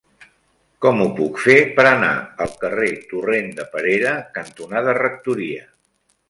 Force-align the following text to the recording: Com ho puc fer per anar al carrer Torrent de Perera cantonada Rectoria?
Com 0.85 1.01
ho 1.03 1.05
puc 1.19 1.35
fer 1.43 1.57
per 1.79 1.85
anar 1.89 2.09
al 2.45 2.55
carrer 2.63 2.89
Torrent 3.13 3.53
de 3.61 3.67
Perera 3.77 4.15
cantonada 4.39 4.97
Rectoria? 5.01 5.71